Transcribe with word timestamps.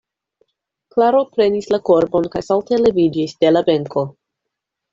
Klaro 0.95 1.19
prenis 1.35 1.67
la 1.75 1.79
korbon 1.91 2.27
kaj 2.37 2.43
salte 2.49 2.81
leviĝis 2.85 3.39
de 3.45 3.55
la 3.55 3.65
benko. 3.71 4.09